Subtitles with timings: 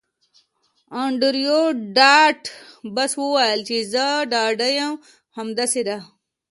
[1.01, 1.59] انډریو
[1.97, 2.39] ډاټ
[2.95, 4.93] باس وویل چې زه ډاډه یم
[5.37, 5.97] همداسې ده